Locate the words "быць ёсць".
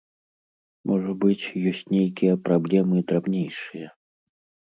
1.23-1.83